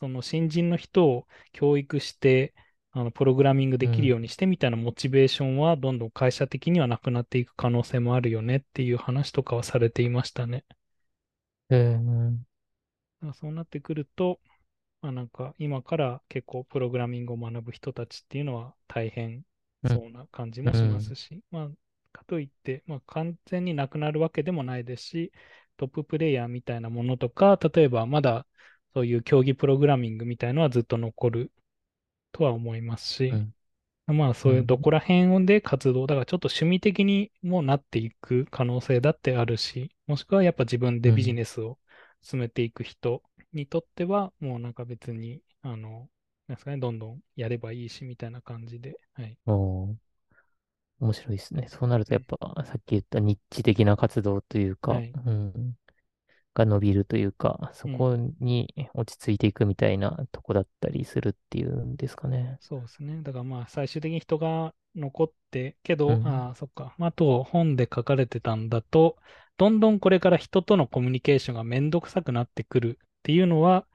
[0.00, 2.54] その新人の人を教育して、
[2.92, 4.18] あの、プログラミングできるようん。
[4.18, 10.64] うにしてみたいなモチベーションは、どんどん会社的にはなくなっていく可能性もあるよねっていう話とかはされていましたね。
[11.70, 12.38] えー、
[13.34, 14.40] そうなってくると、
[15.02, 19.44] まあ、なんか今から結構プログラミングを学ぶ人たちっていうのは大変
[19.82, 21.70] うん、そうな感じうもしますん、し、まあ、
[22.12, 25.32] かといって、まあ、完全になくなるわけでもないですし、
[25.78, 28.47] トッププレイヤーみたいなものとか、例えばまだ
[28.98, 31.52] そういう競技プログラミングみたいのはずっと残る
[32.32, 33.54] とは思いますし、うん、
[34.06, 41.34] まあそういうどうん、こら辺で活動、だからちょっと趣味的にもなっていく可能性だってあるし、もしくはやっぱ自分でビジうん。
[41.34, 41.78] ネスを
[42.22, 46.08] 進めていく人にとっては、もうなんか別に、あの、
[46.48, 49.38] なんですかね、どんどんやればいいしみたいな感じで、はい。
[51.00, 51.66] 面白いですね。
[51.68, 52.26] そうなるとやっはい。
[52.26, 55.16] ぱさっき言ったニッチ的な活動というか、はい。
[55.26, 55.76] うん、
[56.58, 58.04] が伸びるというか、そうん。
[58.04, 62.60] こに落ち着いていくみたいなとこだったりするっていうんですかね。
[62.60, 63.22] そうですね。
[63.22, 66.94] だからまあ最終的に人が残って、けど、うん、ああ、そっか。
[66.98, 69.16] まああと本で書かれてたんだと、
[69.56, 73.86] どんどんこれから人とのコミュニケーションがめんどくさくなってくるっていうのは、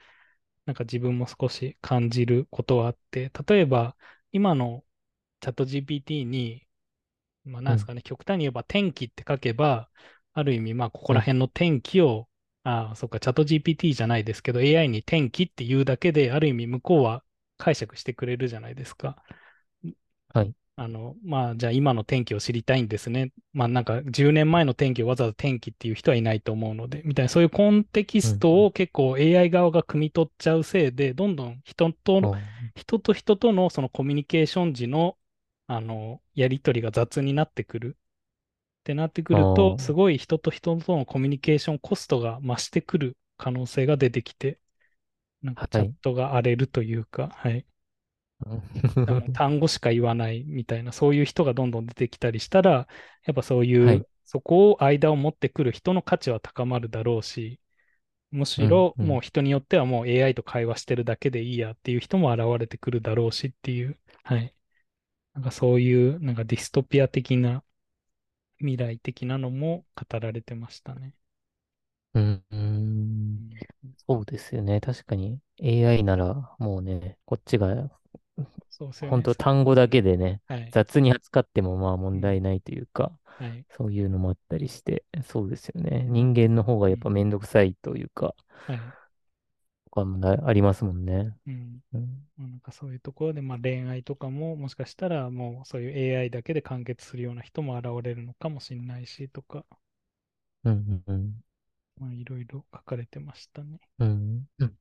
[0.66, 3.98] なんか自分も少し感じることはあって、例えば
[4.32, 4.84] 今の
[5.42, 6.68] チャット GPT に、
[7.46, 9.90] まあなうん、んですかね、極端に言えば天気って書けば、
[10.34, 11.16] ある意味まあここうん。
[11.16, 12.30] ら辺の天気を、
[12.64, 17.24] ああ、そっか、チャット GPT じゃないですけど、AI に天気って言うだけで、ある意味向こうは
[17.58, 19.22] 解釈してくれるじゃないですか。
[20.34, 20.54] はい。
[20.76, 23.32] あの、まあ、じゃあ今の天気を知りたいんですね。
[23.54, 32.36] まあなんか10年前の天気をわざわざ天気っていう人はいないと思うので、みたいなそういうコンテキうん、ストを結構 AI 側が汲み取っちゃうせいで、どんどん人と、お
[32.76, 35.18] 人と人とのそのコミュニケーション時の、
[35.68, 37.98] あの、やり取りが雑になってくる。
[38.84, 44.60] ってなってくあると、すー、ごい人と人とのコミュニケーションコストが増してくる可能性が出てきて、
[45.44, 45.94] なんかチャッはい。
[46.04, 47.66] トが荒れるというか、はい。
[48.46, 52.88] うあのん単語しか言わないみたいな、そういう人がどんどん出てきたりしたら、
[53.26, 54.06] やっぱそういう、はい。
[54.26, 57.60] そこを間を持ってくる人の価値は高まるだろうし、
[58.32, 64.54] むうん、しろうん、もう人によってはもう AI と会話してるだけでいいやっていう人も現れてくるだろうしっていう、はい。
[65.34, 67.64] なんかそういう、なんかディストピア的な
[68.64, 71.14] 未来的なのも語られてましたね。
[72.14, 72.44] うん。
[72.52, 74.82] うんうん、そうですよね。
[74.82, 77.90] 確かに AI ならもうね、こっちが
[78.70, 79.14] そうですよね。
[79.14, 80.72] 本当さ単語だけでね、はい。
[80.72, 82.12] 雑に扱ってもまあうん。
[82.12, 83.66] 問題ないというか、はい。
[83.70, 86.06] そういうのもあったりして、そうですよね。
[86.08, 86.24] うん。
[86.24, 87.16] 人間の方がやっぱうん。
[87.16, 88.36] めんどくさいというか、
[88.68, 88.94] はい。
[89.94, 91.36] とかもなありますもんね。
[91.48, 91.82] うん。
[92.38, 99.66] なんかそういうところで、まあ、恋愛とかももしかしたらもうそういう AI だけで完結するような人も現れるのかもしれないしとか、
[100.64, 101.44] うん、うん、
[102.00, 103.80] まあいろいろ書かれてましたね。
[104.00, 104.48] うん。
[104.60, 104.78] うん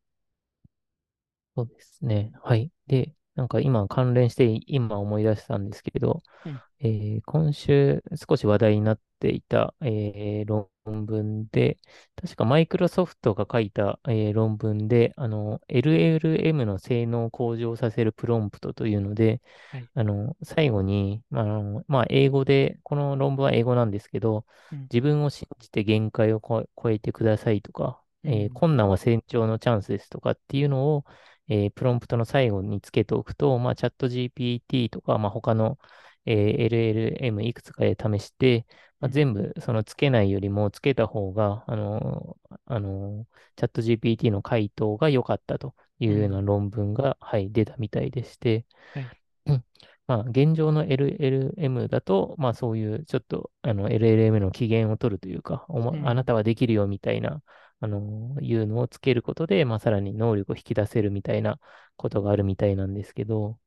[1.57, 2.33] そうですね。
[2.43, 2.71] はい。
[2.87, 6.63] で、なんか今関連して今思い出したんですけど、うん。
[6.81, 11.79] えー今週少し話題になっていた、えー論文で、
[12.17, 19.41] 確かマイクロソフトが書いた、えー論文で、あの、LLM の性能を向上させるプロンプトというので、
[19.71, 19.89] はい。
[19.95, 24.91] あの、最後に、まああの、まあ、英語で、この論文は英語なんですけど、うん。
[24.93, 28.55] 自分を信じて限界をこ超えてくださいとか、えーうん。
[28.55, 31.05] 困難は成長のチャンスですとかっていうのを、
[31.49, 35.79] えープロンプトの最後につけておくと、まあ、チャット GPT とか、まあ、他の、
[36.27, 38.67] えー LLM いくつかで試して、
[39.01, 39.13] まあ、うん。
[39.13, 46.43] 全部そのつけないよりもつけた方が、あの、あの、チャット GPT の回答が良かったというようなうん。
[46.43, 49.13] 論文が、はい、出たみたいでして、はい。
[49.47, 49.65] う ん
[50.07, 56.25] まあ、現状の LLM だと、まあ、そういうちょっとあの LLM の機嫌を取るというか、おま、あなうん。
[56.25, 57.43] たはできるよみたいな、
[57.81, 61.59] あの、いうのをつけることで、まあ、さらに能力を引き出せるみたいな
[61.97, 63.59] ことがあるみたいなんですけど、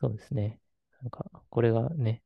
[0.00, 0.60] そうですね。
[1.04, 2.24] なんか、これがね、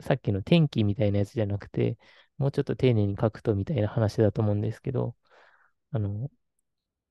[0.00, 1.98] さっきの天気みたいなやつじゃなくて、
[2.38, 5.16] もうちょっと丁寧に書くとみたいな話だと思うんですけど、
[5.92, 6.30] あの、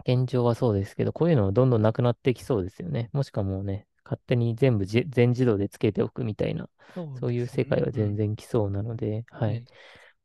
[0.05, 3.09] 現状はそうですけど、こういうのはどんどんなくなってきそうですよね。
[3.13, 7.81] もしくはもうね、勝手に全部じ全自動でつけておくみたいな、そうそういう世界。
[7.83, 8.17] は全うん。
[8.17, 9.51] 然来そうなので、はい。
[9.51, 9.67] はい。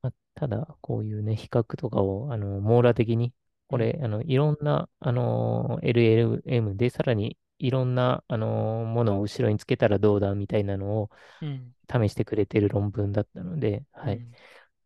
[0.02, 3.32] まあ、ただ、こういうね、比較とかを、あの、網羅的に、
[3.70, 3.76] うん。
[3.76, 11.74] これ、あの、いろんな、あの、LLM で、さらにいろんな、あの、ものを後ろにつけたらどうだみたいなのをうん。
[11.90, 14.18] 試してくれてる論文だったので、はい。
[14.18, 14.36] うん。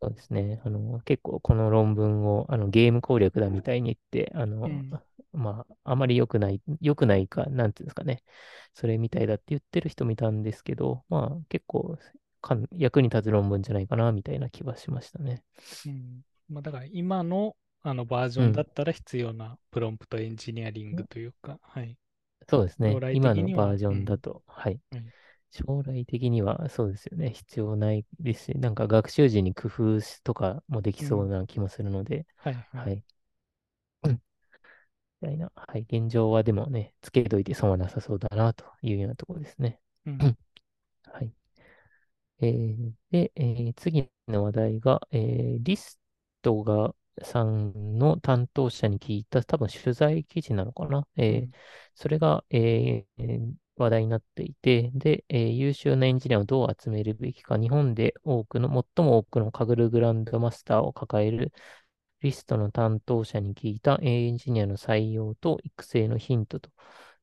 [0.03, 0.61] そうですね。
[0.65, 5.01] あの、結構この論文をあのゲーム攻略だみたいに言って、あの、うん。
[5.33, 8.23] まあ、あまり良くない、良くないか、なんていうんですかね。
[8.75, 11.99] それみたいだって言ってる人もいたんですけど、まあ、結構
[12.43, 15.45] かん役に立つ論文じゃないかな、みたいな気はしましたね。
[15.87, 16.23] うん。
[16.49, 18.62] まあ、だから今のあのバージョンだうん。
[18.62, 21.97] ったら必要なプロンプトエンジニアリングというか、はい。
[22.49, 23.03] そうですね。
[23.11, 23.97] 今のバージョうん。
[23.97, 24.81] ンだと、はい。
[24.91, 25.13] はい。
[25.51, 27.33] 将来的にはそうですよね。
[27.33, 31.29] 必要ないですし、なんか学習時に工夫しとかもできそううん。
[31.29, 32.67] な気もするので、はい。
[32.71, 32.87] はい。
[32.87, 33.05] はい。
[35.23, 39.81] みたいな、はい、現状はでもね、つけといて損はなさそうだなというようなところですね。
[40.07, 40.29] うん。
[41.05, 41.33] はい。
[42.41, 46.01] えーで、えー次の話題が、えーリス
[46.43, 51.07] トがさんの担当者に聞いた、多分取材記事なのかな？
[51.17, 51.51] えーうん。
[51.95, 61.53] それが、えー話題になっていて、で、えー優秀なエンジニアをどう集めるべきか、日本で多くの、最も多くのカグルグランドマスターを抱える
[62.21, 66.71] リストの担当者に聞いたエンジニアの採用と育成のヒントと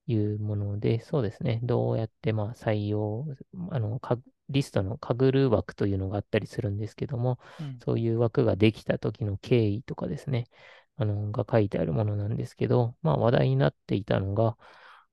[0.08, 1.60] いうもので、そうですね。
[1.64, 3.26] どうやってまあ採用、
[3.72, 7.80] あの、かリストのカグル枠というのがあったりするんですけども、うん。
[7.84, 10.48] そういう枠ができた時の経緯とかですね、
[10.98, 14.58] あの、が書いてあるものなんですけど、まあ話題になっていたのが、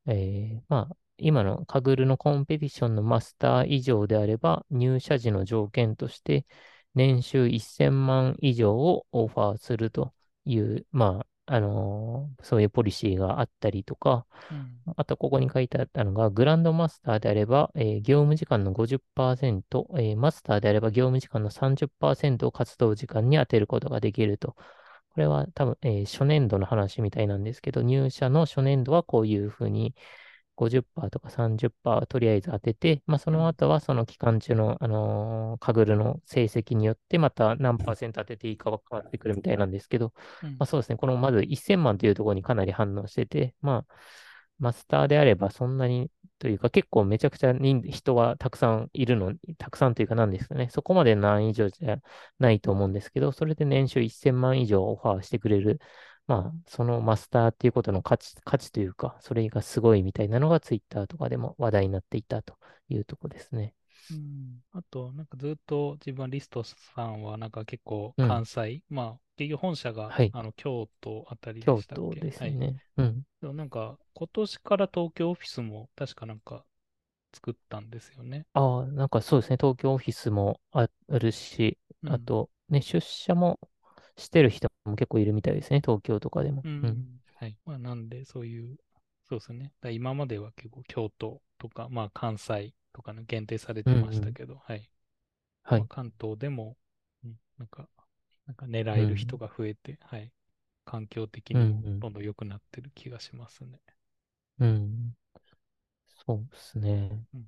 [0.06, 6.46] えーまあ、今のカグルのコンペティションのマスター以上であれば、入社時の条件として、
[6.94, 10.12] 年収1000万以上をオファーすると
[10.44, 14.82] いう、まあ、あのーそういうポリシーがあったりとか、うん。
[14.96, 24.56] あと、ここに書いてあったのが、グランドマスターであれば、えー業務時間の50%、えーマスターであれば業務時間の30%を活動時間に当てることができると。
[25.12, 29.94] これは多分、えー初年度の話みたいなんですけど、入社の初年度はこういうふうに
[30.60, 33.40] 50%とか30%とりあえず当てて、まあ、そうん。
[33.40, 40.60] の後はその期間中の、あのーカグルの成績によってまた何パーセント当てていいかは変わってくるみたいなんですけど、うん。
[40.60, 43.94] まあ、そうですね、このまず1000万というところにかなり反応してて、まあ、
[44.58, 51.98] マスターであればそんなにというか結構めちゃくちゃ人人はたくさんいるの、たくさんというかなんですかね、そこまで難易上じゃ
[52.38, 55.80] ないと思うんですけど、それで年収1000万以上オファーしてくれる
[56.30, 62.56] まあ、そのマスターっていうことの価値、価値というか、それがすごいみたいなのがツイッターとかでも話題になっていたと
[62.88, 63.74] いうとこですね。
[64.10, 64.62] うん。
[64.72, 68.28] あと、なんかずっと自分はリストさんはなんか結構うん。
[68.28, 70.32] 関西、まあ、っていう本社がはい。
[70.32, 72.20] あの京都あたりで京都したっけ？
[72.20, 72.30] はい。
[72.30, 72.76] ですね。
[72.96, 73.22] うん。
[73.40, 76.64] でもなんか今年から東京オフィスも確かなんか
[77.34, 78.46] 作ったんですよね。
[78.52, 79.56] ああ、なんかそうですね。
[79.60, 82.12] 東京オフィスもあるし、うん。
[82.12, 83.58] あと、ね、出社も
[84.20, 85.80] してる人も結構いるみたいですね。
[85.80, 86.64] 東京とかでも。
[86.64, 86.88] ううん。
[86.88, 87.20] ん。
[87.34, 87.56] はい。
[87.64, 88.78] まあなんでそういう、
[89.28, 89.72] そうですね。
[89.80, 94.00] だ今までは結構京都とか、まあ関西とかの限定されてうんうん。
[94.00, 94.90] ましたけど、はい。
[95.74, 95.88] まあ、はい。
[95.88, 96.76] 関東でも、
[97.24, 97.88] うん、なんか、
[98.46, 99.38] なんか狙える人うん。
[99.38, 100.32] が増えて、はい。
[100.86, 102.00] 環境的うんうにもん。
[102.00, 103.80] どんどん良くなってる気がしますね。
[104.58, 105.14] うん。
[106.26, 107.24] そうですね。
[107.34, 107.46] うん。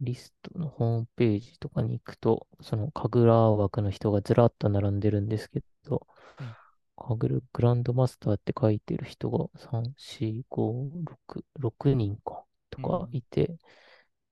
[0.00, 6.56] リストのホームページとかに行くと、その神楽枠の人がずらっと並んでるんですけど、はい。
[6.96, 13.12] 神楽グランドマスターって書いてる人が3、4、5、6、6人か、とかうん。
[13.12, 13.58] いて、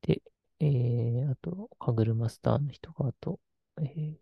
[0.02, 0.22] で、
[0.60, 3.40] えー、あと、神楽マスターの人が、あと、
[3.78, 4.16] えー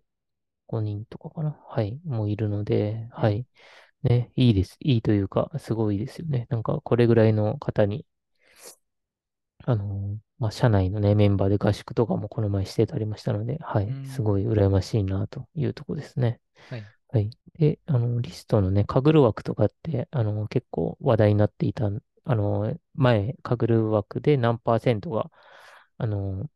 [0.69, 1.53] 5人とかかな。
[1.69, 2.01] はい。
[2.07, 3.25] もういるので、うん。
[3.25, 3.47] はい。
[4.03, 4.77] ね、いいです。
[4.81, 6.47] いいというか、すごいですよね。
[6.51, 8.07] なんか、これぐらいの方に、
[9.67, 13.97] あのーまあ、社内のね、メンバーで合宿とかもこの前してたりましたので、はい。
[14.03, 14.25] すうん。
[14.25, 16.41] ごい羨ましいなというとこですね。
[16.69, 16.89] はい。
[17.09, 17.31] はい。
[17.59, 21.87] で、あの、リストのね、カグル枠とかって、あの、結構話題になっていた、
[22.25, 25.31] あの、前、カグル枠で何パーセントが、
[25.99, 26.51] あの、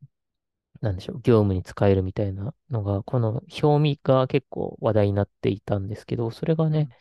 [0.80, 6.96] なんでしょう、業務に使えるみたいなのが、この表見が結構話題になっていたんですけど、それがね、うん。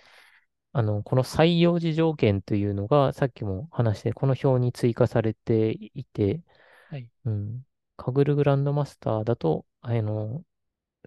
[0.78, 6.44] あの、この採用時条件というのが、さっきも話して、この表に追加されていて、
[6.92, 7.10] はい。
[7.26, 7.66] うん、
[7.96, 10.44] カグルグランドマスターだと、あの、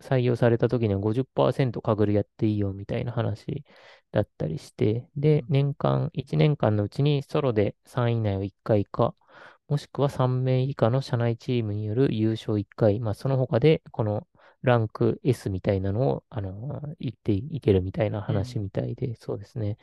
[0.01, 3.65] 採用された時には50%カグルやっていいよみたいな話
[4.11, 5.47] だったりして、で、うん。
[5.51, 9.15] 年間、1年間のうちにソロで3位以内を1回か、
[9.69, 14.27] もしくは3名以下の社内チームによる優勝1回、まあその他でこの
[14.63, 18.65] ランク S みたいなのを、あの、言っていけるみたいな話うん。
[18.65, 19.79] みたいで、そうですね。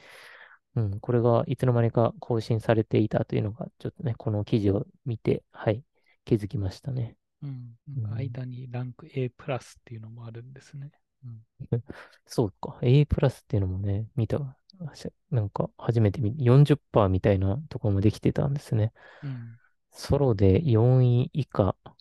[0.75, 5.83] うん、これがいつの間にか更新されていたというのが、ちょっとね、この記事を見て、はい、
[6.25, 7.15] 気づきましたね。
[7.41, 7.77] うん。
[8.13, 10.91] 間にランク A プラスっていうのもあるんですね。
[11.25, 11.41] うん。
[12.25, 12.77] そうか。
[12.83, 14.57] A プラスっていうのもね、見た。
[15.31, 18.93] なんか、初めて見、40%みたいなところもできてたんですね。
[19.23, 19.57] うん。
[19.91, 21.96] ソロで4位以下、い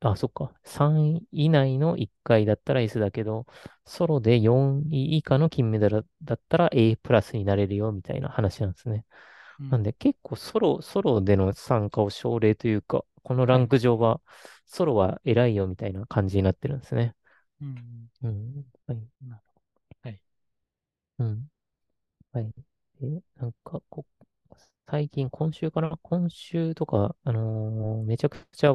[0.00, 0.52] あ、そっか。
[0.64, 3.46] 3位以内の1回だったら S だけど、
[3.86, 9.04] ソロで4位以下の金メダルだったら A プラスになれるよ、みたいな話なんですね。
[9.58, 9.68] うん。
[9.70, 13.68] なんで、結構ソロ、ソロでの参加を奨励というか、このランはい。
[13.68, 14.20] ク上は、
[14.66, 17.16] ソロは偉いよ、みたいな感じになってるんですね。
[17.60, 18.10] うん。
[18.22, 18.64] うん。
[18.86, 19.08] はい。
[20.02, 20.20] はい。
[21.18, 21.48] うん。
[22.32, 22.52] はい。
[23.00, 24.06] で、なんかこ、
[24.88, 25.98] 最近、今週かな？
[26.02, 28.74] 今週とか、あのーめちゃくちゃ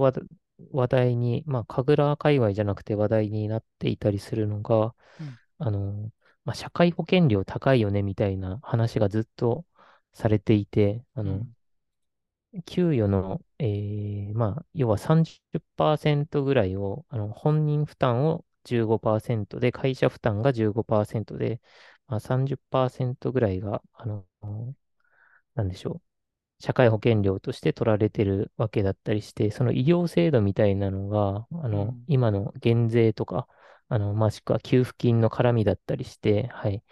[0.71, 5.39] 話題に、まあ、神楽界隈じゃなくて話題になっていたりするのが、うん。
[5.59, 6.11] あのー
[6.45, 9.65] まあ、社会保険料高いよねみたいな話がずっと
[10.13, 11.55] されていて、あの、うん。
[12.65, 21.61] 給与の、えーまあ、要は30%ぐらいを、あの、本人負担を15%で、会社負担が15%で、
[22.07, 24.25] まあ、30%ぐらいが、あの、
[25.55, 26.10] なんでしょう。
[26.61, 32.07] 社会保険料として取られてるわけだったりして、その医療制度みたいなのが、あの、うん。
[32.07, 33.47] 今の減税とか、
[33.89, 36.83] あの、もしくは給付金の絡みだったりして、はい、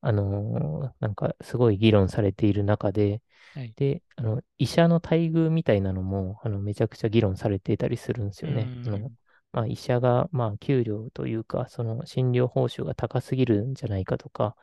[0.00, 3.22] あのーなんかすごい議論されている中で、
[3.54, 3.74] はい。
[3.76, 8.72] で、あの、医者の待遇みたいなのも、あの、めちゃくちゃ議論されていたりするんですうよね。
[8.84, 9.16] あの、ん。
[9.52, 14.56] まあ、医者が、まあ、給料というか、その診療報酬が高すぎるんじゃないかとか、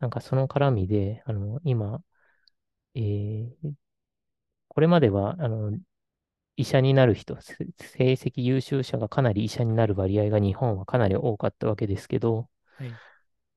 [0.00, 2.02] なんかその絡みで、あの、今、
[2.94, 3.74] えー
[4.68, 5.78] これまでは、あの、
[6.56, 13.00] 医者になる人、せ成績優秀者がかなり医者になる割合が日本はかなり多かったわけですけど、はい。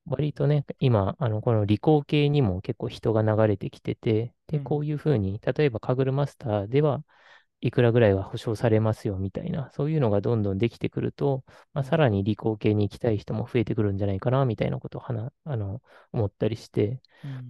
[0.06, 4.80] 割とね、今、あの、この理工系にも結構人が流れてきてて、で、こうん。
[4.80, 7.02] ういうふうに、例えばカグルマスターでは
[7.66, 11.86] いくらぐらいは保証されますよみたいな、そういうのがどんどんできてくると、まあ、うん。
[11.86, 17.00] さらに理工系に行きたい人も増えてくるんじゃないかな、みたいなことをはな、あの、思ったりして、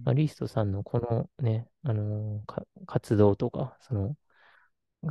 [0.05, 0.15] まあ、うん。
[0.15, 2.43] リストさんのこのね、あの
[2.87, 4.15] 活動とか、その、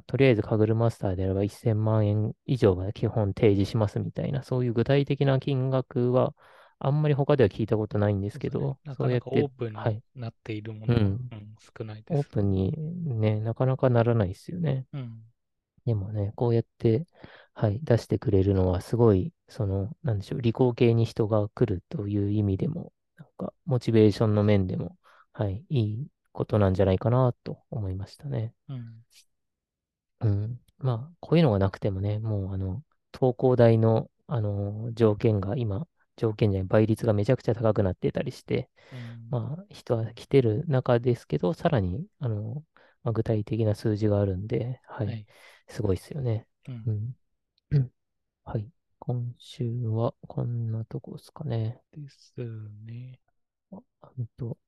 [0.07, 6.35] とりあえずカグルマスターであれば1000万円以上は基本提示しますみたいな、そういう具体的な金額は
[6.87, 8.39] あんまり他では聞いたことないんでそうですね。
[8.39, 12.29] すけど、なかなかオそうやって、ープンにはい、なっているものは、うん、うん、少ないでオーす。
[12.31, 12.73] プンに
[13.21, 14.87] ね、なかなかならないですよね。
[14.93, 15.25] うん。
[15.87, 17.07] でもね、こうやって、
[17.55, 24.97] はい、出してくれるのはすごい、その、なんでしょう、理工系に人が来るという意味でも、なんか、モチベーションの面でも、
[25.33, 28.55] はい、いいことなんじゃないかなと思いましたね。
[28.69, 29.05] うん。
[30.21, 30.61] うん。
[30.79, 32.83] まあ、こういうのがなくてもね、もう、あの、
[33.13, 35.87] 東工大の、あの、条件が今、
[36.17, 39.31] 条件じゃない、倍率がめちゃくちゃ高くなってたりして、うん。
[39.31, 42.65] まあ、人は来てる中ですけど、さらに、あの、
[43.05, 45.27] まあ、具体的な数字があるんで、はい、はい。
[45.69, 46.49] すごいですよね。
[46.69, 46.87] うん。
[46.87, 47.17] うん。
[47.73, 47.91] う ん
[48.45, 48.71] はい。
[49.01, 51.83] 今週はこんなとこですかね。
[51.93, 52.35] です
[52.87, 53.19] ね。
[53.73, 54.59] ああと、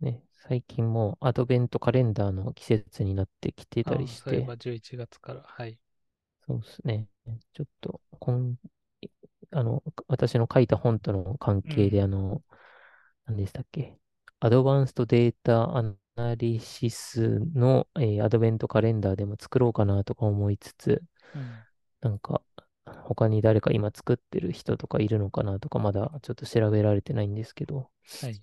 [0.00, 5.42] ね、最近もうアドベントカレンダーの季節になってきてたりああ、して、そういえば11月から。
[5.42, 5.78] はい。
[6.46, 7.08] そうですね。
[7.54, 8.56] ちょっと、こん、
[9.52, 12.04] あの、私の書いた本との関係で、うん。
[12.04, 12.42] あの、
[13.26, 13.98] 何でしたっけ？
[14.40, 15.82] アドバンストデータア
[16.16, 21.02] ナリシスの、えーアドベントカレンダーでも作ろうかなとか思いつつ、
[21.34, 21.66] うん。
[22.00, 22.42] なんか、
[23.04, 27.90] 他に誰か今作ってる人とかいるのかなとか、まだちょっと調べられてないんですけど、
[28.20, 28.42] はい。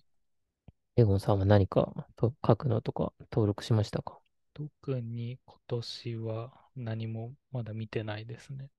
[0.95, 4.19] エゴンさんは何かと書くのとか登録しましたか？
[4.53, 8.69] 特に今年は何もまだ見てないですね。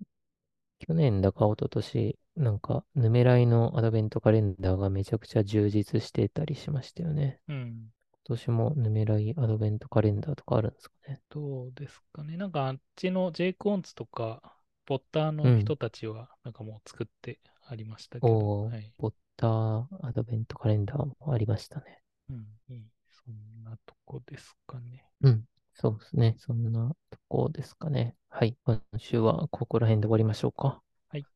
[0.79, 7.41] 去年だか一昨年、なんか、ヌメライのアドベントカレンダーがめちゃくちゃ充実してたりしましたよね。
[7.49, 7.93] うん。
[8.27, 11.21] 今年もヌメライアドベントカレンダーとかあるんですかね。
[11.31, 12.37] どうですかね。
[12.37, 14.57] なんかあっちの j コンツとか、
[14.87, 15.37] ポッターうん。
[15.37, 18.93] の人たちは、なんかもう作ってありましたけど、おー、はい。
[18.99, 22.01] ポッターアドベントカレンダーもありましたね。
[22.31, 22.87] うん、いい。
[23.07, 25.05] そんなとこですかね。
[25.23, 25.45] うん。
[25.75, 26.35] そうですね。
[26.39, 28.15] そんなとこですかね。
[28.31, 28.57] はい。
[28.65, 30.83] 今週はここら辺で終わりましょうか。
[31.11, 31.27] はい。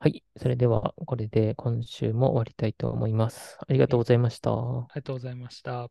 [0.00, 0.22] はい。
[0.36, 3.58] それでは、これで今週も終わりたいと思います。
[3.68, 3.92] ありがはい。
[3.92, 4.50] とうございました。
[4.88, 5.90] ありがとうございました。